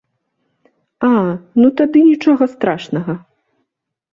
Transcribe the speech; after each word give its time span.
А, 1.09 1.09
ну 1.61 1.67
тады 1.81 1.99
нічога 2.09 2.43
страшнага. 2.55 3.13